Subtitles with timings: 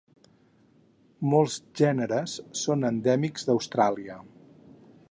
[1.33, 4.19] Molts gèneres són endèmics d'Austràlia.